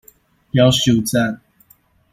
[0.51, 1.39] 妖受讚